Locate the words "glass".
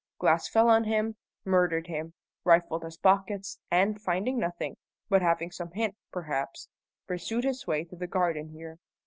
0.17-0.47